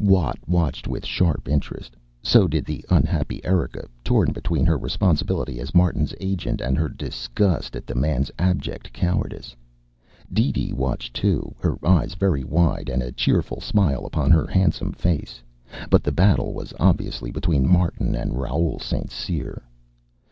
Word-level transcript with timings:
Watt 0.00 0.38
watched 0.46 0.86
with 0.86 1.04
sharp 1.04 1.48
interest. 1.48 1.96
So 2.22 2.46
did 2.46 2.64
the 2.64 2.84
unhappy 2.88 3.44
Erika, 3.44 3.88
torn 4.04 4.30
between 4.32 4.64
her 4.64 4.78
responsibility 4.78 5.58
as 5.58 5.74
Martin's 5.74 6.14
agent 6.20 6.60
and 6.60 6.78
her 6.78 6.88
disgust 6.88 7.74
at 7.74 7.84
the 7.84 7.96
man's 7.96 8.30
abject 8.38 8.92
cowardice. 8.92 9.56
DeeDee 10.32 10.72
watched 10.72 11.14
too, 11.14 11.52
her 11.58 11.84
eyes 11.84 12.14
very 12.14 12.44
wide 12.44 12.88
and 12.88 13.02
a 13.02 13.10
cheerful 13.10 13.60
smile 13.60 14.06
upon 14.06 14.30
her 14.30 14.46
handsome 14.46 14.92
face. 14.92 15.42
But 15.90 16.04
the 16.04 16.12
battle 16.12 16.54
was 16.54 16.72
obviously 16.78 17.32
between 17.32 17.66
Martin 17.68 18.14
and 18.14 18.38
Raoul 18.40 18.78
St. 18.78 19.10
Cyr. 19.10 19.62